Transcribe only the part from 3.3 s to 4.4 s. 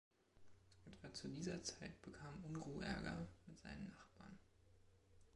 mit seinen Nachbarn.